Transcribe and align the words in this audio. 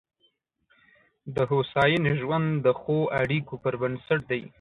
د 1.35 1.37
هوساینې 1.49 2.13
ژوند 2.21 2.47
د 2.65 2.67
ښو 2.79 2.97
اړیکو 3.21 3.53
پر 3.63 3.73
بنسټ 3.81 4.21
دی. 4.29 4.41